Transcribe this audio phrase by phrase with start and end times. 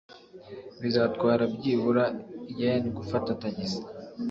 [0.81, 2.03] Bizatwara byibura
[2.59, 3.81] yen gufata tagisi.